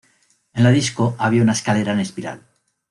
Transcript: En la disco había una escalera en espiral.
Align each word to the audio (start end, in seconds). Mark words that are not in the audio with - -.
En 0.55 0.63
la 0.63 0.71
disco 0.71 1.15
había 1.19 1.43
una 1.43 1.51
escalera 1.51 1.93
en 1.93 1.99
espiral. 1.99 2.41